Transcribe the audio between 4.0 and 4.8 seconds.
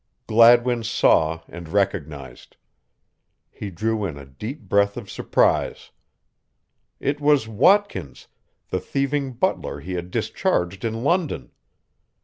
in a deep